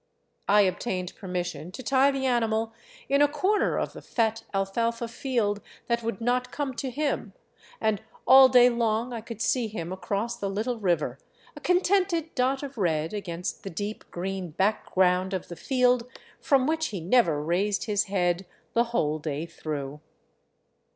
[0.47, 2.71] I obtained permission to tie 402 THE ROUTE OF THE CONQUISTADORES
[3.07, 6.89] the animal in a corner of the fat alfalfa field that would not come to
[6.89, 7.33] him,
[7.79, 11.19] and all day long I could see him across the little river,
[11.55, 16.09] a contented dot of red against the deep green background of the field
[16.39, 20.01] from which he never raised his head the whole day through.